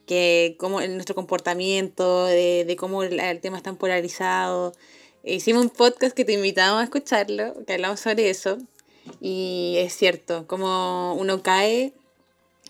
[0.05, 4.73] que como nuestro comportamiento, de, cómo el, el, tema está polarizado.
[5.23, 8.59] Hicimos un podcast que te invitamos a escucharlo, que hablamos sobre eso,
[9.19, 11.93] y es cierto, como uno cae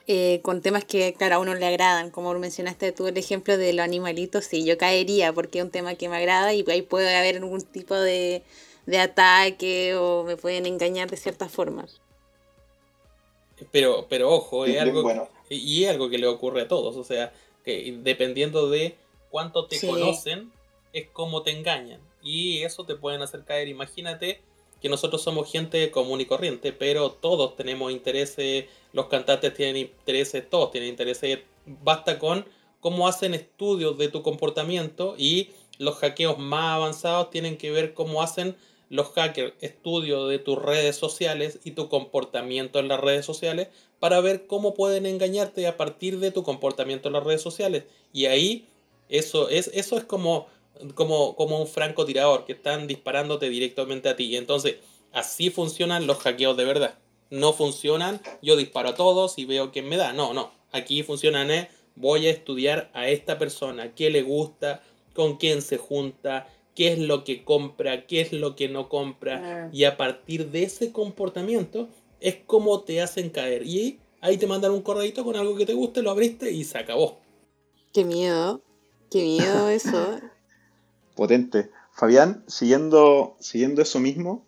[0.10, 2.12] eh, con temas que, claro, a uno le agradan.
[2.12, 5.96] Como mencionaste tú el ejemplo de los animalitos, sí, yo caería porque es un tema
[5.96, 8.42] que me agrada y ahí puede haber algún tipo de,
[8.86, 11.86] de ataque o me pueden engañar de cierta forma.
[13.72, 16.96] Pero, pero ojo, es algo, y es algo que le ocurre a todos.
[16.96, 17.34] O sea,
[17.66, 18.96] que dependiendo de
[19.30, 20.52] cuánto te conocen,
[20.94, 22.00] es como te engañan.
[22.24, 23.68] Y eso te pueden hacer caer.
[23.68, 24.42] Imagínate
[24.82, 30.50] que nosotros somos gente común y corriente, pero todos tenemos intereses, los cantantes tienen intereses,
[30.50, 31.40] todos tienen intereses.
[31.66, 32.46] Basta con
[32.80, 38.22] cómo hacen estudios de tu comportamiento y los hackeos más avanzados tienen que ver cómo
[38.22, 38.56] hacen
[38.90, 43.68] los hackers estudios de tus redes sociales y tu comportamiento en las redes sociales
[44.00, 47.84] para ver cómo pueden engañarte a partir de tu comportamiento en las redes sociales.
[48.14, 48.66] Y ahí
[49.10, 50.48] eso es, eso es como
[50.96, 54.36] como, como un francotirador que están disparándote directamente a ti.
[54.36, 54.76] Entonces,
[55.12, 56.98] así funcionan los hackeos de verdad.
[57.30, 60.14] No funcionan, yo disparo a todos y veo quién me da.
[60.14, 60.52] No, no.
[60.72, 64.82] Aquí funcionan es, voy a estudiar a esta persona, qué le gusta,
[65.14, 69.66] con quién se junta, qué es lo que compra, qué es lo que no compra.
[69.66, 69.70] Ah.
[69.74, 73.66] Y a partir de ese comportamiento es como te hacen caer.
[73.66, 76.78] Y ahí te mandan un correito con algo que te guste, lo abriste y se
[76.78, 77.18] acabó.
[77.94, 78.62] Qué miedo.
[79.10, 80.20] Qué miedo eso.
[81.18, 81.70] Potente.
[81.92, 84.46] Fabián, siguiendo, siguiendo eso mismo,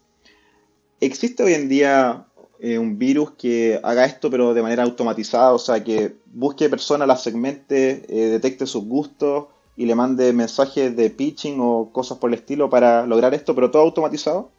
[1.01, 2.27] ¿existe hoy en día
[2.59, 5.51] eh, un virus que haga esto pero de manera automatizada?
[5.53, 10.95] O sea, que busque personas, las segmente, eh, detecte sus gustos y le mande mensajes
[10.95, 14.51] de pitching o cosas por el estilo para lograr esto, pero todo automatizado?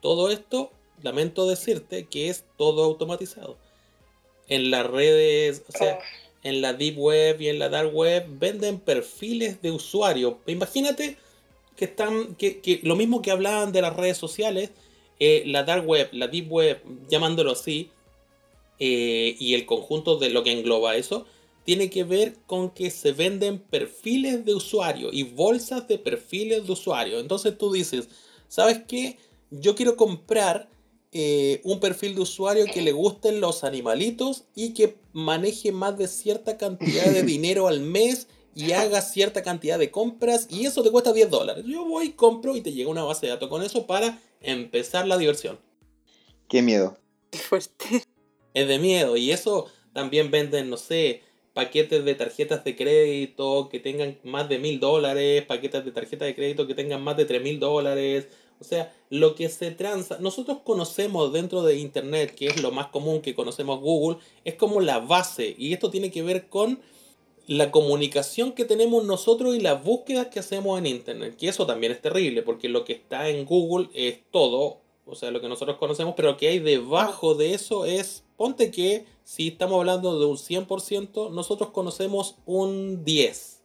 [0.00, 0.70] Todo esto,
[1.02, 3.56] lamento decirte que es todo automatizado.
[4.48, 5.98] En las redes, o sea,
[6.44, 10.38] en la deep web y en la dark web venden perfiles de usuario.
[10.46, 11.16] Imagínate
[11.76, 14.70] que están, que, que lo mismo que hablaban de las redes sociales,
[15.18, 17.90] eh, la dark web, la deep web, llamándolo así,
[18.78, 21.26] eh, y el conjunto de lo que engloba eso,
[21.64, 26.72] tiene que ver con que se venden perfiles de usuario y bolsas de perfiles de
[26.72, 27.18] usuario.
[27.18, 28.08] Entonces tú dices,
[28.48, 29.18] ¿sabes qué?
[29.50, 30.68] Yo quiero comprar
[31.12, 36.08] eh, un perfil de usuario que le gusten los animalitos y que maneje más de
[36.08, 40.90] cierta cantidad de dinero al mes y hagas cierta cantidad de compras y eso te
[40.90, 41.64] cuesta 10 dólares.
[41.66, 45.18] Yo voy, compro y te llega una base de datos con eso para empezar la
[45.18, 45.58] diversión.
[46.48, 46.96] Qué miedo.
[47.30, 48.02] Qué fuerte.
[48.54, 53.78] Es de miedo y eso también venden, no sé, paquetes de tarjetas de crédito que
[53.78, 57.42] tengan más de mil dólares, paquetes de tarjetas de crédito que tengan más de tres
[57.42, 58.28] mil dólares.
[58.58, 62.86] O sea, lo que se transa, nosotros conocemos dentro de Internet, que es lo más
[62.86, 65.54] común que conocemos Google, es como la base.
[65.58, 66.80] Y esto tiene que ver con
[67.46, 71.36] la comunicación que tenemos nosotros y las búsquedas que hacemos en Internet.
[71.36, 75.30] Que eso también es terrible, porque lo que está en Google es todo, o sea,
[75.30, 79.48] lo que nosotros conocemos, pero lo que hay debajo de eso es, ponte que si
[79.48, 83.62] estamos hablando de un 100%, nosotros conocemos un 10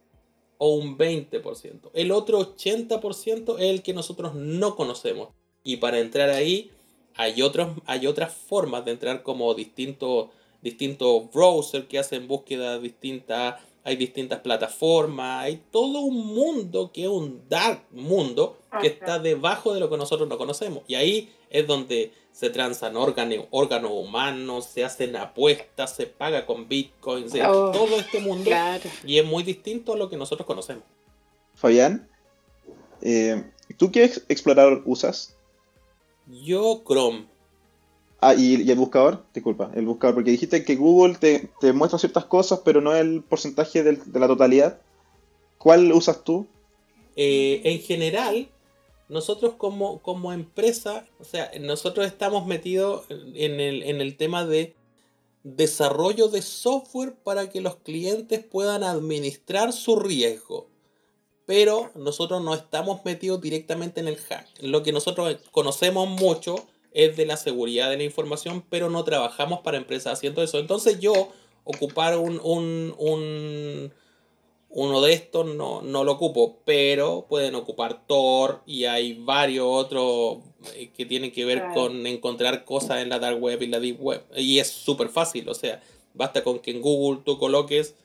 [0.60, 1.90] o un 20%.
[1.94, 5.30] El otro 80% es el que nosotros no conocemos.
[5.64, 6.70] Y para entrar ahí
[7.16, 10.30] hay, otros, hay otras formas de entrar como distintos
[10.62, 17.10] distintos browsers que hacen búsquedas distintas, hay distintas plataformas, hay todo un mundo que es
[17.10, 20.84] un dark mundo que está debajo de lo que nosotros no conocemos.
[20.88, 26.68] Y ahí es donde se transan órganos, órganos humanos, se hacen apuestas, se paga con
[26.70, 28.46] bitcoins, Oh, todo este mundo.
[28.46, 28.90] Claro.
[29.06, 30.84] Y es muy distinto a lo que nosotros conocemos.
[31.56, 32.08] Fabián,
[33.02, 33.44] eh,
[33.78, 35.36] ¿tú qué ex- explorador usas?
[36.28, 37.26] Yo, Chrome.
[38.24, 42.26] Ah, y, el buscador, disculpa, el buscador, porque dijiste que Google te, te muestra ciertas
[42.26, 44.80] cosas, pero no el porcentaje de la totalidad.
[45.58, 46.48] ¿Cuál usas tú?
[47.16, 48.48] Eh, en general,
[49.10, 54.76] nosotros como, como empresa, o sea, nosotros estamos metidos en el, en el tema de
[55.44, 60.68] desarrollo de software para que los clientes puedan administrar su riesgo.
[61.46, 64.48] Pero nosotros no estamos metidos directamente en el hack.
[64.62, 69.60] Lo que nosotros conocemos mucho es de la seguridad de la información, pero no trabajamos
[69.62, 70.60] para empresas haciendo eso.
[70.60, 71.30] Entonces yo
[71.64, 73.94] ocupar un, un, un-
[74.74, 80.38] uno de estos no, no lo ocupo, pero pueden ocupar Tor y hay varios otros
[80.76, 81.74] eh, que tienen que ver Claro.
[81.74, 84.24] con encontrar cosas en la dark web y la deep web.
[84.36, 85.82] Y es súper fácil, o sea,
[86.14, 87.96] basta con que en Google tú coloques,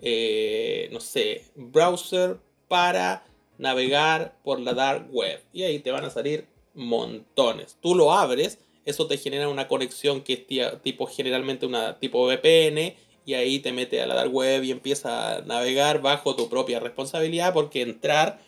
[0.00, 3.24] eh, no sé, browser para
[3.58, 5.42] navegar por la dark web.
[5.52, 6.46] Y ahí te van a salir
[6.78, 7.76] montones.
[7.82, 12.94] Tú lo abres, eso te genera una conexión que es tipo generalmente una tipo VPN
[13.26, 16.80] y ahí te mete a la dark web y empieza a navegar bajo tu propia
[16.80, 18.40] responsabilidad porque entrar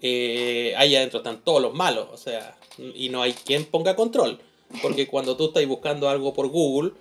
[0.00, 2.56] eh, ahí adentro están todos los malos, o sea,
[2.94, 4.38] y no hay quien ponga control,
[4.80, 6.92] porque cuando tú estás buscando algo por Google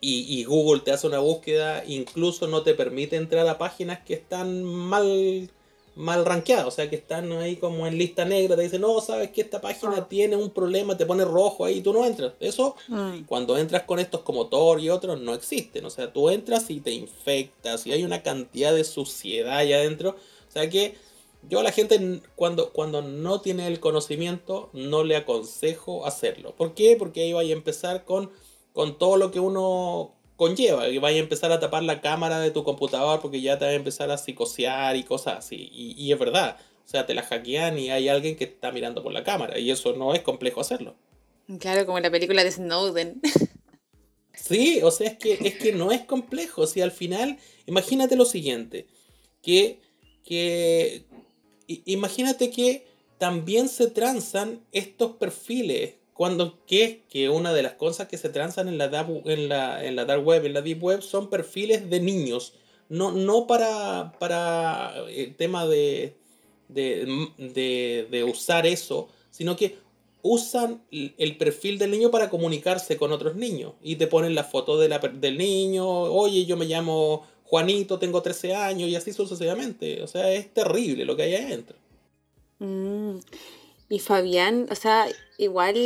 [0.00, 4.14] y, y Google te hace una búsqueda, incluso no te permite entrar a páginas que
[4.14, 5.50] están mal
[5.96, 9.30] mal rankeadas, o sea, que están ahí como en lista negra, te dicen, no, sabes
[9.30, 12.32] que esta página tiene un problema, te pone rojo ahí y tú no entras.
[12.40, 13.24] Eso Mm.
[13.26, 15.84] cuando entras con estos como Tor y otros no existen.
[15.84, 20.10] O sea, tú entras y te infectas y hay una cantidad de suciedad ahí adentro.
[20.10, 20.96] O sea que
[21.48, 26.54] yo a la gente cuando, cuando no tiene el conocimiento no le aconsejo hacerlo.
[26.56, 26.96] ¿Por qué?
[26.98, 28.30] Porque ahí vaya a empezar con,
[28.72, 30.88] con todo lo que uno conlleva.
[30.88, 33.70] Y vaya a empezar a tapar la cámara de tu computador porque ya te va
[33.70, 35.68] a empezar a psicosear y cosas así.
[35.72, 36.56] Y, y es verdad.
[36.84, 39.58] O sea, te la hackean y hay alguien que está mirando por la cámara.
[39.58, 40.94] Y eso no es complejo hacerlo.
[41.58, 43.20] Claro, como la película de Snowden.
[44.36, 46.66] Sí, o sea, es que, es que no es complejo.
[46.66, 48.88] Si al final, imagínate lo siguiente,
[49.40, 49.80] que,
[50.24, 51.06] que
[51.66, 52.86] imagínate que
[53.18, 55.94] también se transan estos perfiles.
[56.14, 58.84] Cuando que, que una de las cosas que se transan en la,
[59.24, 62.54] en, la, en la dark web, en la deep web, son perfiles de niños.
[62.88, 66.14] No, no para, para el tema de,
[66.68, 69.76] de, de, de usar eso, sino que
[70.22, 74.78] usan el perfil del niño para comunicarse con otros niños y te ponen la foto
[74.78, 80.02] de la del niño, oye, yo me llamo Juanito, tengo 13 años y así sucesivamente.
[80.02, 81.76] O sea, es terrible lo que hay adentro.
[82.58, 83.18] Mm.
[83.94, 85.06] Y Fabián, o sea,
[85.38, 85.76] igual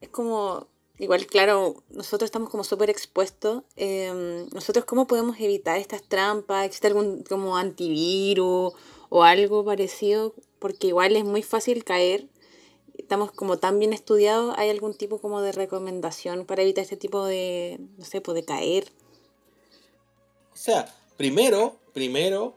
[0.00, 0.68] es como,
[0.98, 3.62] igual claro, nosotros estamos como súper expuestos.
[3.76, 6.64] em, nosotros, ¿cómo podemos evitar estas trampas?
[6.64, 8.72] ¿Existe algún como antivirus
[9.10, 10.32] o algo parecido?
[10.58, 12.26] Porque igual es muy fácil caer.
[12.96, 14.54] Estamos como tan bien estudiados.
[14.56, 18.46] ¿Hay algún tipo como de recomendación para evitar este tipo de, no sé, pues de
[18.46, 18.90] caer?
[20.54, 20.86] O sea,
[21.18, 22.54] primero, primero,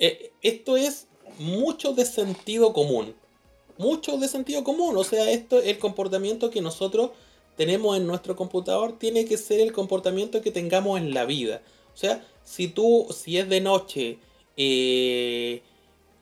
[0.00, 3.14] eh, esto es mucho de sentido común.
[3.78, 4.96] Mucho de sentido común.
[4.96, 7.10] O sea, esto, el comportamiento que nosotros
[7.56, 11.62] tenemos en nuestro computador tiene que ser el comportamiento que tengamos en la vida.
[11.94, 14.18] O sea, si tú, si es de noche,
[14.56, 15.62] eh,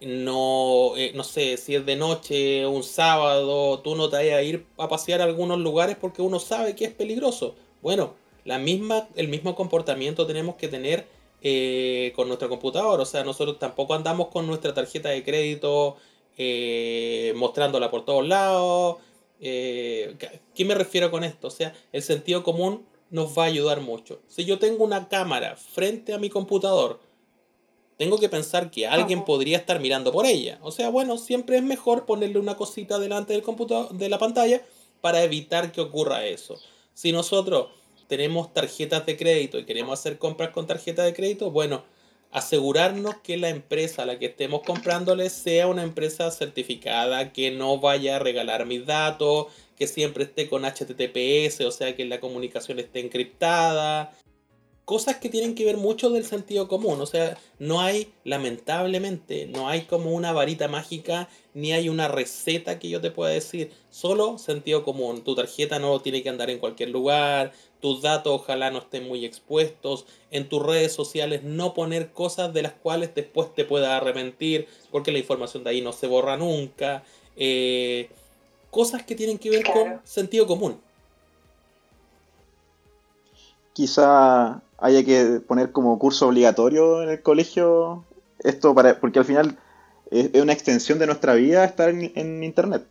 [0.01, 4.43] no, eh, no sé, si es de noche, un sábado, tú no te vayas a
[4.43, 7.55] ir a pasear a algunos lugares porque uno sabe que es peligroso.
[7.83, 8.15] Bueno,
[8.45, 11.07] la misma, el mismo comportamiento tenemos que tener
[11.43, 13.01] eh, con nuestro computador.
[13.01, 15.97] O sea, nosotros tampoco andamos con nuestra tarjeta de crédito
[16.37, 18.97] eh, mostrándola por todos lados.
[19.41, 20.17] Eh,
[20.55, 21.49] ¿Qué me refiero con esto?
[21.49, 24.21] O sea, el sentido común nos va a ayudar mucho.
[24.27, 27.01] Si yo tengo una cámara frente a mi computador,
[27.97, 30.59] tengo que pensar que alguien podría estar mirando por ella.
[30.63, 34.63] O sea, bueno, siempre es mejor ponerle una cosita delante del computador, de la pantalla,
[35.01, 36.59] para evitar que ocurra eso.
[36.93, 37.69] Si nosotros
[38.07, 41.85] tenemos tarjetas de crédito y queremos hacer compras con tarjeta de crédito, bueno,
[42.37, 47.79] asegurarnos que la empresa a la que estemos comprándole sea una empresa certificada, que no
[47.79, 52.79] vaya a regalar mis datos, que siempre esté con HTTPS, o sea que la comunicación
[52.79, 54.13] esté encriptada.
[54.85, 57.01] cosas que tienen que ver mucho del sentido común.
[57.01, 62.79] O sea, no hay, lamentablemente, no hay como una varita mágica, ni hay una receta
[62.79, 63.73] que yo te pueda decir.
[63.91, 65.25] Solo sentido común.
[65.25, 69.25] Tu tarjeta no tiene que andar en cualquier lugar, tus datos ojalá no estén muy
[69.25, 74.67] expuestos, en tus redes sociales no poner cosas de las cuales después te puedas arrepentir,
[74.91, 77.05] porque la información de ahí no se borra nunca.
[77.37, 78.09] Eh,
[78.71, 80.79] cosas que tienen que ver con sentido común.
[83.73, 88.05] Quizá haya que poner como curso obligatorio en el colegio
[88.41, 89.59] esto para porque al final
[90.11, 92.87] es, una extensión de nuestra vida estar en, internet.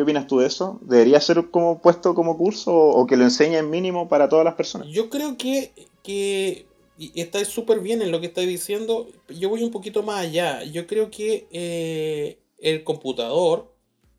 [0.00, 0.78] ¿Qué opinas tú de eso?
[0.80, 4.88] ¿Debería ser como puesto como curso o, que lo enseñe mínimo para todas las personas?
[4.88, 6.64] Yo creo que, que
[6.96, 9.08] y está súper bien en lo que estás diciendo.
[9.28, 10.64] Yo voy un poquito más allá.
[10.64, 13.74] Yo creo que eh, el computador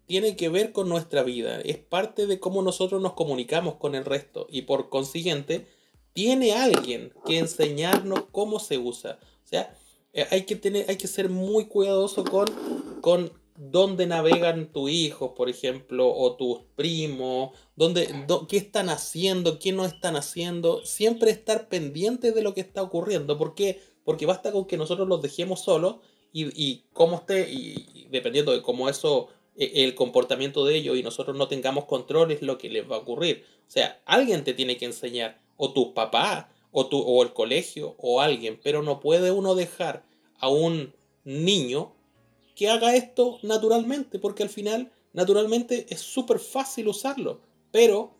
[0.06, 1.60] tiene que ver con nuestra vida.
[1.62, 4.46] Es parte de cómo nosotros nos comunicamos con el resto.
[4.52, 5.66] Y por consiguiente,
[6.14, 9.18] tiene alguien que enseñarnos cómo se usa.
[9.44, 9.76] O sea,
[10.14, 12.46] eh, hay que, tener, hay que ser muy cuidadoso con,
[13.02, 19.72] con dónde navegan tus hijos, por ejemplo, o tus primos, dónde, qué están haciendo, qué
[19.72, 20.84] no están haciendo.
[20.84, 23.38] Siempre estar pendiente de lo que está ocurriendo.
[23.38, 23.80] ¿Por qué?
[24.04, 25.98] Porque basta con que nosotros los dejemos solos
[26.34, 31.04] y, y cómo esté, y, dependiendo de cómo eso e, el comportamiento de ellos y
[31.04, 33.46] nosotros no tengamos control es lo que les va a ocurrir.
[33.68, 37.94] O sea, alguien te tiene que enseñar o tu papá, o, tu, o el colegio,
[38.00, 40.04] o alguien, pero no puede uno dejar
[40.40, 40.96] a un
[41.26, 41.94] niño
[42.62, 48.20] que haga esto naturalmente, porque al final, naturalmente, es súper fácil usarlo, pero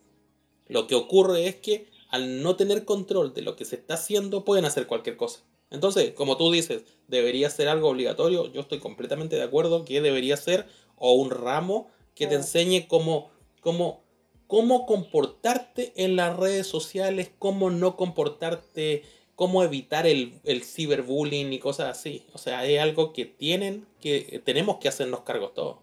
[0.66, 4.44] lo que ocurre es que al no tener control de lo que se está haciendo,
[4.44, 5.44] pueden hacer cualquier cosa.
[5.70, 10.36] Entonces, como tú dices, debería ser algo obligatorio, yo estoy completamente de acuerdo que debería
[10.36, 14.02] ser o un ramo que te enseñe cómo, cómo
[14.48, 19.02] cómo comportarte en las redes sociales, cómo no comportarte,
[19.42, 22.22] cómo evitar el, ciberbullying y cosas así.
[22.32, 25.78] O sea, es algo que tienen que tenemos que hacernos cargo todos.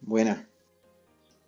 [0.00, 0.48] Buena.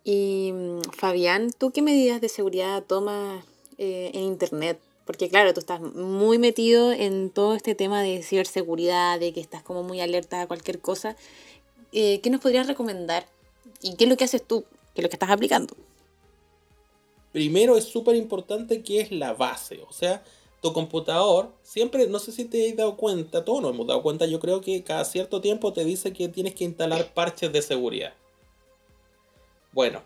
[0.03, 3.45] Y mm, Fabián, ¿tú qué medidas de seguridad tomas
[3.77, 4.77] eh, en Internet?
[5.05, 9.63] Porque claro, tú estás muy metido en todo este tema de ciberseguridad, de que estás
[9.63, 11.15] como muy alerta a cualquier cosa.
[11.93, 13.25] Eh, ¿Qué nos podrías recomendar?
[13.81, 14.65] ¿Y qué es lo que haces tú?
[14.93, 15.77] ¿Qué es lo que estás aplicando?
[17.31, 20.21] Primero es súper importante que es la base, o sea,
[20.61, 24.27] tu computador, siempre, no sé si te has dado cuenta, todos nos hemos dado cuenta,
[24.27, 28.13] yo creo que cada cierto tiempo te dice que tienes que instalar parches de seguridad.
[29.71, 30.03] Bueno,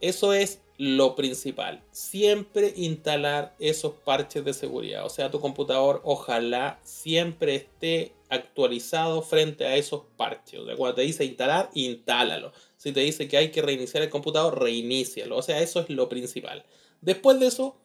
[0.00, 1.82] eso es lo principal.
[1.90, 5.04] Siempre instalar esos parches de seguridad.
[5.04, 10.60] O sea, tu computador ojalá siempre esté actualizado frente a esos parches.
[10.60, 12.52] O sea, cuando te dice instalar, instálalo.
[12.76, 15.36] Si te dice que hay que reiniciar el computador, reinícialo.
[15.36, 16.64] O sea, eso es lo principal.
[17.00, 17.76] Después de eso,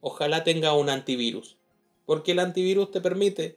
[0.00, 1.56] ojalá tenga un antivirus.
[2.06, 3.56] Porque el antivirus te permite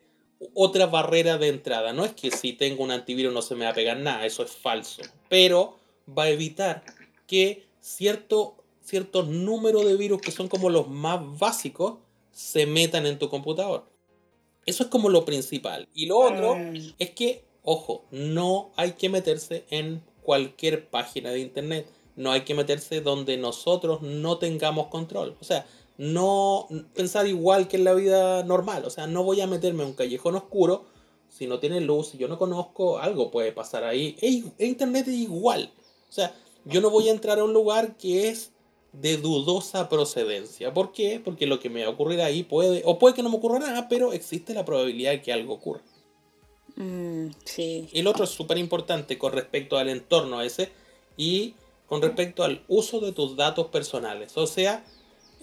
[0.54, 1.94] otra barrera de entrada.
[1.94, 4.44] No es que si tengo un antivirus no se me va a pegar nada, eso
[4.44, 5.02] es falso.
[5.30, 5.78] Pero
[6.08, 6.84] va a evitar
[7.28, 11.96] que cierto, ciertos números de virus que son como los más básicos
[12.32, 13.86] se metan en tu computador.
[14.66, 15.88] Eso es como lo principal.
[15.94, 16.96] Y lo otro mm.
[17.00, 21.88] es que, ojo, no hay que meterse en cualquier página de internet.
[22.16, 25.36] No hay que meterse donde nosotros no tengamos control.
[25.42, 25.66] O sea,
[25.98, 28.86] no pensar igual que en la vida normal.
[28.86, 30.86] O sea, no voy a meterme en un callejón oscuro
[31.30, 34.16] si no tiene luz, si yo no conozco, algo puede pasar ahí.
[34.22, 35.72] E, internet es igual.
[36.08, 38.52] O sea, yo no voy a entrar a un lugar que es
[38.92, 40.74] de dudosa procedencia.
[40.74, 41.20] ¿Por qué?
[41.24, 43.58] Porque lo que me va a ocurrir ahí puede, o puede que no me ocurra
[43.58, 45.82] nada, pero existe la probabilidad de que algo ocurra.
[46.76, 47.90] Mm, sí.
[47.94, 50.72] El otro es súper importante con respecto al entorno ese
[51.18, 51.56] y
[51.88, 54.38] con respecto al uso de tus datos personales.
[54.38, 54.86] O sea,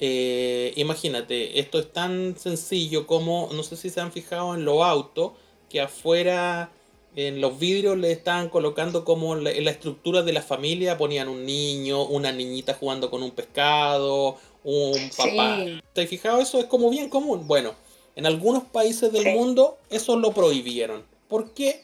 [0.01, 4.83] eh, imagínate, esto es tan sencillo como, no sé si se han fijado en los
[4.83, 5.33] autos,
[5.69, 6.73] que afuera
[7.17, 11.29] en los vidrios le estaban colocando como la, en la estructura de la familia, ponían
[11.29, 15.65] un niño, una niñita jugando con un pescado, un papá.
[15.93, 16.41] ¿Te has fijado?
[16.41, 17.47] Eso es como bien común.
[17.47, 17.75] Bueno,
[18.17, 21.05] en algunos países del mundo eso lo prohibieron.
[21.29, 21.83] ¿Por qué?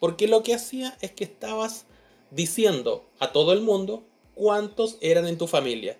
[0.00, 1.84] Porque lo que hacía es que estabas
[2.30, 4.02] diciendo a todo el mundo
[4.34, 5.98] cuántos eran en tu familia.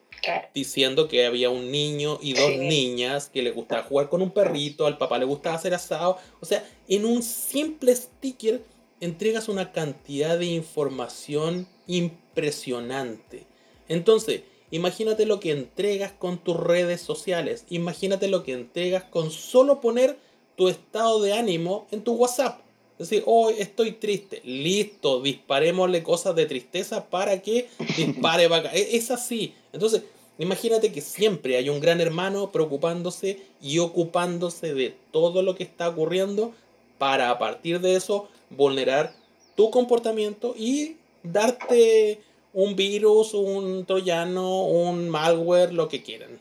[0.54, 4.86] Diciendo que había un niño y dos niñas que le gustaba jugar con un perrito,
[4.86, 6.18] al papá le gustaba hacer asado.
[6.40, 8.62] O sea, en un simple sticker
[9.00, 13.46] entregas una cantidad de información impresionante.
[13.88, 17.64] Entonces, imagínate lo que entregas con tus redes sociales.
[17.68, 20.18] Imagínate lo que entregas con solo poner
[20.56, 22.61] tu estado de ánimo en tu WhatsApp
[22.98, 24.40] decir, hoy estoy triste.
[24.44, 28.70] Listo, disparémosle cosas de tristeza para que dispare vaca.
[28.72, 29.54] E-, es así.
[29.72, 30.02] Entonces,
[30.38, 35.90] Imagínate que siempre hay un gran hermano preocupándose y ocupándose de todo lo que está
[35.90, 36.52] ocurriendo
[36.98, 39.14] para a partir de eso vulnerar
[39.56, 42.20] tu comportamiento y darte
[42.54, 46.40] un virus, un troyano, un malware, lo que quieran.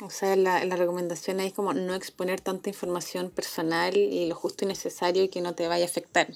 [0.00, 4.64] O sea, la, la recomendación es como no exponer tanta información personal y lo justo
[4.64, 6.28] y necesario que no te vaya a afectar,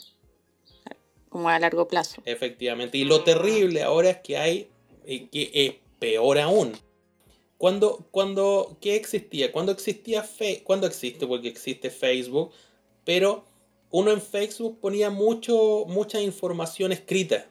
[1.29, 2.23] como a largo plazo.
[2.25, 2.97] Efectivamente.
[2.97, 4.71] Y lo terrible ahora es que hay,
[5.05, 6.73] que es peor aún.
[7.59, 9.53] Cuando, cuando, ¿qué existía?
[9.53, 12.53] Cuando existía Fe, cuando existe, porque existe Facebook,
[13.05, 13.45] pero
[13.91, 17.47] uno en Facebook ponía mucho, mucha información escrita.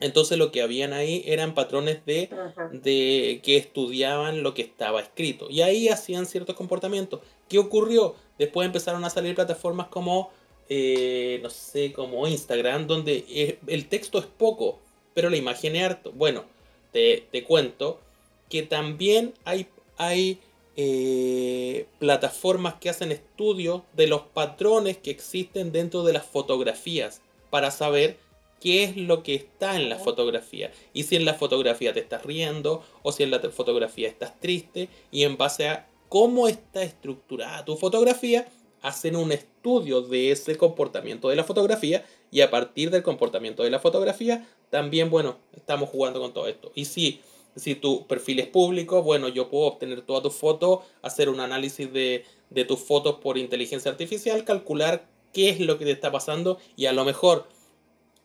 [0.00, 2.30] Entonces lo que habían ahí eran patrones de,
[2.72, 5.48] de que estudiaban lo que estaba escrito.
[5.50, 7.20] Y ahí hacían ciertos comportamientos.
[7.48, 8.14] ¿Qué ocurrió?
[8.38, 10.30] Después empezaron a salir plataformas como,
[10.68, 14.78] eh, no sé, como Instagram, donde eh, el texto es poco,
[15.14, 16.12] pero la imagen es harto.
[16.12, 16.44] Bueno,
[16.92, 18.00] te, te cuento
[18.48, 20.38] que también hay, hay
[20.76, 27.20] eh, plataformas que hacen estudios de los patrones que existen dentro de las fotografías
[27.50, 28.16] para saber
[28.60, 30.70] qué es lo que está en la fotografía.
[30.92, 34.88] Y si en la fotografía te estás riendo o si en la fotografía estás triste
[35.10, 38.48] y en base a cómo está estructurada tu fotografía
[38.80, 43.70] hacen un estudio de ese comportamiento de la fotografía y a partir del comportamiento de
[43.70, 46.72] la fotografía también bueno estamos jugando con todo esto.
[46.74, 47.20] Y si
[47.56, 51.92] si tu perfil es público, bueno, yo puedo obtener todas tus fotos, hacer un análisis
[51.92, 56.58] de, de tus fotos por inteligencia artificial, calcular qué es lo que te está pasando
[56.76, 57.48] y a lo mejor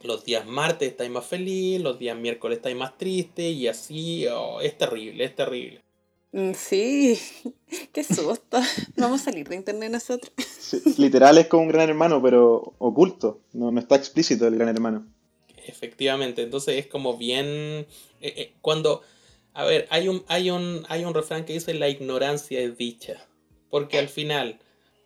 [0.04, 4.62] los días martes estáis más feliz, los días miércoles estáis más triste y así, oh,
[4.62, 5.82] es terrible, es terrible.
[6.32, 7.20] Mm, Sí,
[7.94, 8.60] qué susto.
[8.98, 10.32] Vamos a salir de internet nosotros.
[10.38, 13.42] Sí, literal es como un gran hermano, pero oculto.
[13.54, 15.06] No, no está explícito el gran hermano.
[15.66, 17.46] Efectivamente, entonces es como bien...
[17.48, 17.88] eh,
[18.22, 19.02] eh, cuando...
[19.56, 23.28] A ver, hay un, hay, un, hay un refrán que dice la ignorancia es dicha.
[23.70, 24.60] Porque al final,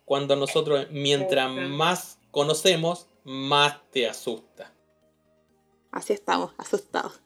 [0.06, 4.72] cuando nosotros, mientras más conocemos, más te asusta.
[5.90, 7.20] Así estamos, asustados.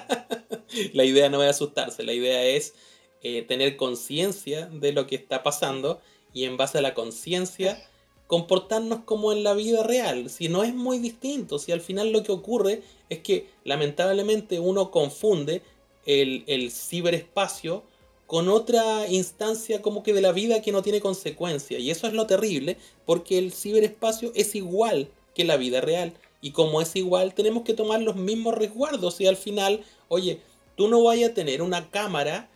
[0.92, 2.74] La idea no es asustarse, la idea es
[3.22, 6.00] eh, tener conciencia de lo que está pasando
[6.32, 7.82] y en base a la conciencia
[8.26, 10.28] comportarnos como en la vida real.
[10.28, 14.90] Si no es muy distinto, si al final lo que ocurre es que lamentablemente uno
[14.90, 15.62] confunde
[16.04, 17.82] el, el ciberespacio
[18.26, 21.78] con otra instancia como que de la vida que no tiene consecuencia.
[21.78, 22.76] Y eso es lo terrible,
[23.06, 26.12] porque el ciberespacio es igual que la vida real.
[26.40, 29.20] Y como es igual, tenemos que tomar los mismos resguardos.
[29.20, 30.40] Y al final, oye,
[30.76, 32.48] tú no vayas a tener una cámara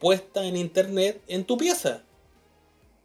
[0.00, 2.02] puesta en internet en tu pieza.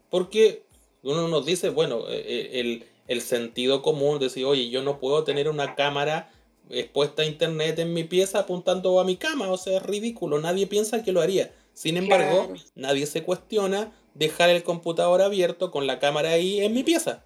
[0.10, 0.64] Porque
[1.04, 5.24] uno nos dice, bueno, eh, eh, el, el sentido común, decir, oye, yo no puedo
[5.24, 6.32] tener una cámara
[6.70, 10.66] expuesta a internet en mi pieza apuntando a mi cama, o sea, es ridículo, nadie
[10.66, 11.54] piensa que lo haría.
[11.74, 12.62] Sin embargo, Claro.
[12.76, 17.24] nadie se cuestiona dejar el computador abierto con la cámara ahí en mi pieza.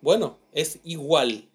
[0.00, 1.47] Bueno, es igual.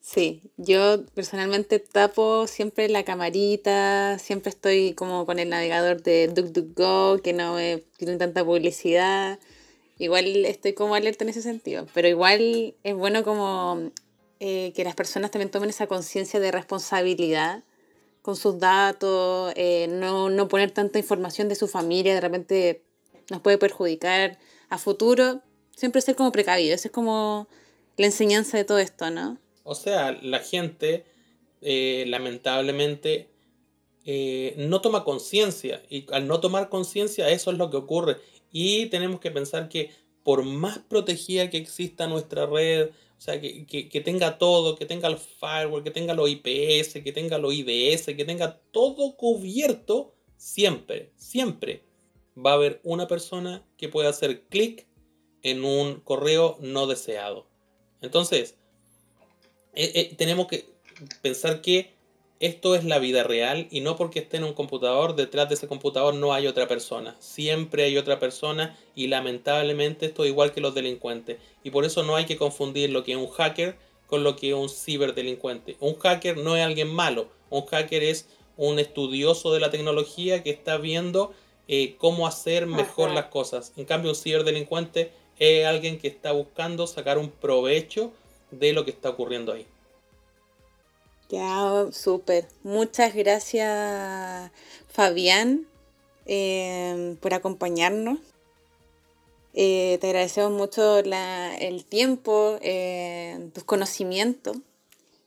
[0.00, 7.20] Sí, yo personalmente tapo siempre la camarita, siempre estoy como con el navegador de DuckDuckGo,
[7.22, 9.38] que no me tiene tanta publicidad.
[9.98, 13.90] Igual estoy como alerta en ese sentido, pero igual es bueno como
[14.40, 17.62] eh, que las personas también tomen esa conciencia de responsabilidad
[18.22, 22.82] con sus datos, eh, no, no poner tanta información de su familia, de repente
[23.30, 24.38] nos puede perjudicar
[24.70, 25.42] a futuro.
[25.76, 27.48] Siempre ser como precavido, esa es como
[27.96, 29.38] la enseñanza de todo esto, ¿no?
[29.70, 31.04] O sea, la gente
[31.62, 33.28] eh, lamentablemente
[34.04, 38.16] eh, no toma conciencia y al no tomar conciencia eso es lo que ocurre
[38.50, 39.92] y tenemos que pensar que
[40.24, 45.08] por más protegida que exista nuestra red, o sea, que, que, tenga todo, que tenga
[45.08, 51.12] los firewall, que tenga los IPS, que tenga los IDS, que tenga todo cubierto, siempre,
[51.14, 51.84] siempre
[52.36, 54.88] va a haber una persona que pueda hacer clic
[55.42, 57.46] en un correo no deseado.
[58.00, 58.56] Entonces,
[59.74, 60.66] eh, eh, tenemos que
[61.22, 61.92] pensar que
[62.40, 65.68] esto es la vida real y no porque esté en un computador, detrás de ese
[65.68, 67.14] computador no hay otra persona.
[67.20, 71.38] Siempre hay otra persona y lamentablemente esto es igual que los delincuentes.
[71.62, 74.48] Y por eso no hay que confundir lo que es un hacker con lo que
[74.48, 75.76] es un ciberdelincuente.
[75.80, 80.50] Un hacker no es alguien malo, un hacker es un estudioso de la tecnología que
[80.50, 81.32] está viendo
[81.68, 83.20] eh, cómo hacer mejor Ajá.
[83.20, 83.72] las cosas.
[83.76, 88.12] En cambio, un ciberdelincuente es alguien que está buscando sacar un provecho
[88.50, 89.66] de lo que está ocurriendo ahí.
[91.28, 92.48] Ya, súper.
[92.64, 94.50] Muchas gracias,
[94.88, 95.66] Fabián,
[96.26, 98.18] eh, por acompañarnos.
[99.54, 104.56] Eh, te agradecemos mucho la- el tiempo, eh, tus conocimientos.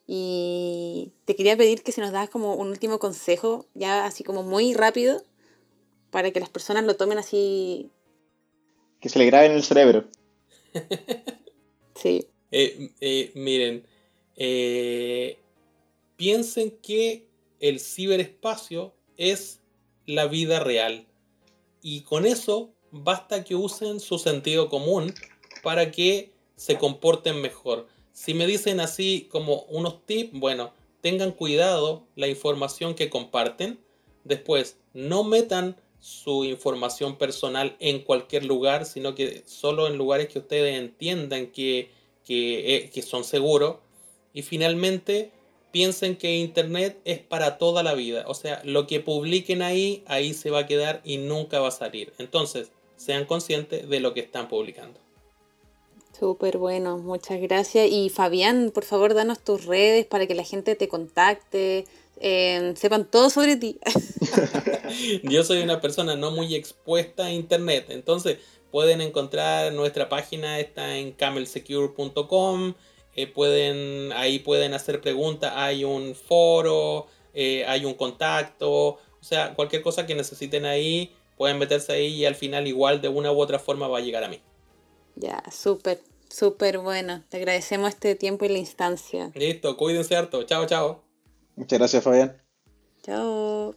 [0.06, 4.44] Y te quería pedir que si nos das como un último consejo, ya así como
[4.44, 5.24] muy rápido,
[6.12, 7.90] para que las personas lo tomen así.
[9.00, 10.06] Que se le grabe en el cerebro.
[11.96, 12.28] Sí.
[12.56, 13.84] Eh, eh, miren,
[14.36, 15.40] eh,
[16.16, 17.28] piensen que
[17.60, 19.60] el ciberespacio es
[20.06, 21.08] la vida real.
[21.82, 25.16] Y con eso basta que usen su sentido común
[25.64, 27.88] para que se comporten mejor.
[28.12, 33.80] Si me dicen así como unos tips, bueno, tengan cuidado la información que comparten.
[34.26, 40.38] Después, no metan su información personal en cualquier lugar, sino que solo en lugares que
[40.38, 41.90] ustedes entiendan que,
[42.26, 43.78] que, eh, que son seguros.
[44.34, 45.32] Y finalmente,
[45.72, 48.26] piensen que Internet es para toda la vida.
[48.28, 51.72] O sea, lo que publiquen ahí, ahí se va a quedar y nunca va a
[51.72, 52.14] salir.
[52.20, 55.00] Entonces, sean conscientes de lo que están publicando.
[56.18, 57.90] Súper bueno, muchas gracias.
[57.92, 61.86] Y Fabián, por favor, danos tus redes para que la gente te contacte,
[62.20, 63.80] eh, sepan todo sobre ti.
[65.24, 68.38] Yo soy una persona no muy expuesta a internet, entonces
[68.74, 72.74] pueden encontrar nuestra página, está en camelsecure.com,
[73.16, 77.06] eh, pueden, ahí pueden hacer preguntas, hay un foro,
[77.36, 82.26] eh, hay un contacto, o sea, cualquier cosa que necesiten ahí, pueden meterse ahí y
[82.26, 84.42] al final igual de una u otra forma va a llegar a mí.
[85.18, 87.24] Ya, súper, súper bueno.
[87.30, 89.30] Te agradecemos este tiempo y la instancia.
[89.36, 90.42] Listo, cuídense harto.
[90.46, 91.04] Chao, chao.
[91.56, 92.42] Muchas gracias, Fabián.
[93.04, 93.76] Chao.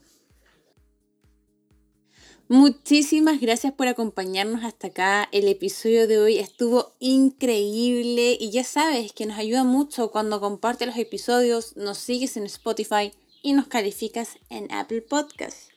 [2.49, 5.29] Muchísimas gracias por acompañarnos hasta acá.
[5.33, 10.87] El episodio de hoy estuvo increíble y ya sabes que nos ayuda mucho cuando compartes
[10.87, 13.11] los episodios, nos sigues en Spotify
[13.43, 15.71] y nos calificas en Apple Podcasts.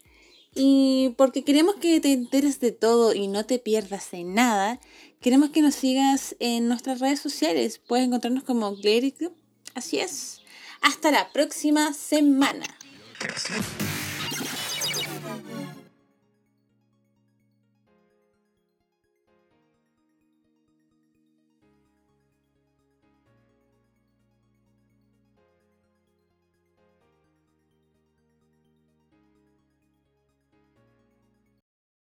[0.54, 4.80] Y porque queremos que te enteres de todo y no te pierdas en nada,
[5.22, 7.80] queremos que nos sigas en nuestras redes sociales.
[7.80, 9.16] Puedes encontrarnos como Glary.
[9.74, 10.42] Así es.
[10.82, 12.68] Hasta la próxima semana.